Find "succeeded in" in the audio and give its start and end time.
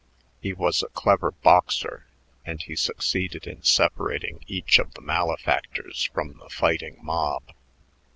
2.75-3.61